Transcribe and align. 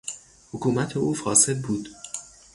حکومت 0.51 0.97
او 0.97 1.13
فاسد 1.13 1.61
بود. 1.61 1.89